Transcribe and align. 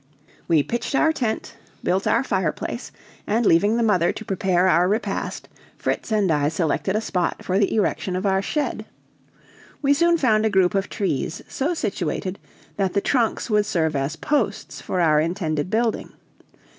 We 0.47 0.63
pitched 0.63 0.95
our 0.95 1.13
tent, 1.13 1.57
built 1.83 2.07
our 2.07 2.23
fireplace, 2.23 2.91
and 3.27 3.45
leaving 3.45 3.77
the 3.77 3.83
mother 3.83 4.11
to 4.11 4.25
prepare 4.25 4.67
our 4.67 4.87
repast, 4.87 5.47
Fritz 5.77 6.11
and 6.11 6.31
I 6.31 6.49
selected 6.49 6.95
a 6.95 7.01
spot 7.01 7.43
for 7.45 7.59
the 7.59 7.71
erection 7.75 8.15
of 8.15 8.25
our 8.25 8.41
shed. 8.41 8.85
We 9.83 9.93
soon 9.93 10.17
found 10.17 10.43
a 10.43 10.49
group 10.49 10.73
of 10.73 10.89
trees 10.89 11.43
so 11.47 11.75
situated 11.75 12.39
that 12.77 12.93
the 12.93 13.01
trunks 13.01 13.47
would 13.51 13.67
serve 13.67 13.95
as 13.95 14.15
posts 14.15 14.81
for 14.81 15.01
our 15.01 15.19
intended 15.21 15.69
building. 15.69 16.09